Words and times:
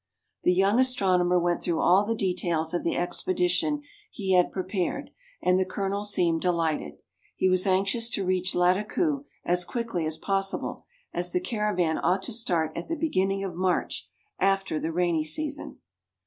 The 0.41 0.51
young 0.51 0.79
astronomer 0.79 1.37
went 1.39 1.61
through 1.61 1.79
all 1.79 2.03
the 2.03 2.15
details 2.15 2.73
of 2.73 2.83
the 2.83 2.95
expedition 2.95 3.83
he 4.09 4.33
had 4.33 4.51
prepared, 4.51 5.11
and 5.43 5.59
the 5.59 5.63
Colonel 5.65 6.03
seemed 6.05 6.41
delighted. 6.41 6.93
He 7.35 7.47
was 7.47 7.67
anxious 7.67 8.09
to 8.15 8.25
reach 8.25 8.55
Lattakoo 8.55 9.25
as 9.45 9.63
quickly 9.63 10.07
as 10.07 10.17
possible, 10.17 10.87
as 11.13 11.33
the 11.33 11.39
caravan 11.39 11.99
ought 12.01 12.23
to 12.23 12.33
start 12.33 12.75
at 12.75 12.87
the 12.87 12.95
beginning 12.97 13.43
of 13.43 13.53
March, 13.53 14.09
after 14.39 14.79
the 14.79 14.91
rainy 14.91 15.23
season. 15.23 15.77